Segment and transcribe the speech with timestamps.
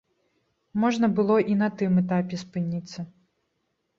[0.83, 2.99] Можна было і на тым этапе спыніцца.